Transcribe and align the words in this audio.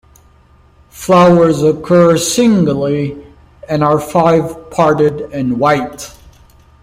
Flowers 0.89 1.61
occur 1.61 2.17
singly, 2.17 3.23
and 3.69 3.83
are 3.83 3.99
five-parted 3.99 5.31
and 5.31 5.59
white. 5.59 6.11